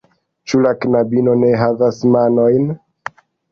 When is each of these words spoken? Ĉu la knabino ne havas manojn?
Ĉu 0.51 0.61
la 0.67 0.71
knabino 0.85 1.35
ne 1.43 1.53
havas 1.65 2.01
manojn? 2.17 2.75